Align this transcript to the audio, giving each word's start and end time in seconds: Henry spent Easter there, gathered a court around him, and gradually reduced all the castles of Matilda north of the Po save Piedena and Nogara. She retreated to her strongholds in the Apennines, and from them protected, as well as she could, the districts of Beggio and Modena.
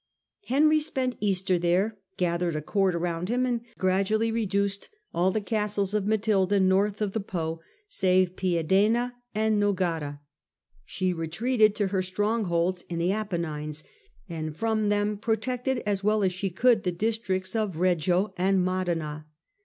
Henry 0.47 0.79
spent 0.79 1.15
Easter 1.19 1.59
there, 1.59 1.99
gathered 2.17 2.55
a 2.55 2.61
court 2.63 2.95
around 2.95 3.29
him, 3.29 3.45
and 3.45 3.61
gradually 3.77 4.31
reduced 4.31 4.89
all 5.13 5.29
the 5.29 5.39
castles 5.39 5.93
of 5.93 6.07
Matilda 6.07 6.59
north 6.59 7.01
of 7.03 7.11
the 7.11 7.19
Po 7.19 7.61
save 7.87 8.35
Piedena 8.35 9.13
and 9.35 9.59
Nogara. 9.61 10.19
She 10.85 11.13
retreated 11.13 11.75
to 11.75 11.89
her 11.89 12.01
strongholds 12.01 12.81
in 12.89 12.97
the 12.97 13.11
Apennines, 13.11 13.83
and 14.27 14.57
from 14.57 14.89
them 14.89 15.17
protected, 15.19 15.83
as 15.85 16.03
well 16.03 16.23
as 16.23 16.33
she 16.33 16.49
could, 16.49 16.81
the 16.81 16.91
districts 16.91 17.55
of 17.55 17.73
Beggio 17.73 18.33
and 18.37 18.65
Modena. 18.65 19.27